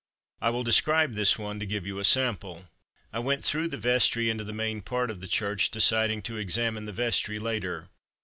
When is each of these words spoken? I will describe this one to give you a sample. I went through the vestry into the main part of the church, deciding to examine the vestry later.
I 0.41 0.49
will 0.49 0.63
describe 0.63 1.13
this 1.13 1.37
one 1.37 1.59
to 1.59 1.65
give 1.67 1.85
you 1.85 1.99
a 1.99 2.03
sample. 2.03 2.67
I 3.13 3.19
went 3.19 3.43
through 3.45 3.67
the 3.67 3.77
vestry 3.77 4.31
into 4.31 4.43
the 4.43 4.51
main 4.51 4.81
part 4.81 5.11
of 5.11 5.21
the 5.21 5.27
church, 5.27 5.69
deciding 5.69 6.23
to 6.23 6.37
examine 6.37 6.85
the 6.85 6.91
vestry 6.91 7.37
later. 7.37 7.87